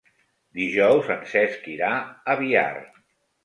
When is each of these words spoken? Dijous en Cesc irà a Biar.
Dijous 0.59 1.11
en 1.17 1.21
Cesc 1.35 1.69
irà 1.77 1.93
a 2.35 2.41
Biar. 2.43 2.69